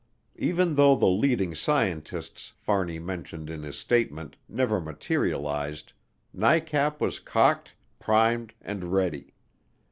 [0.39, 5.93] Even though the "leading scientists" Fahrney mentioned in his statement never materialized
[6.35, 9.35] NICAP was cocked, primed, and ready.